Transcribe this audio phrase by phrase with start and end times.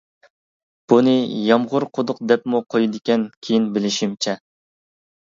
[0.91, 1.11] بۇنى
[1.49, 4.35] يامغۇر قۇدۇق دەپمۇ قويىدىكەن كېيىن بىلىشىمچە.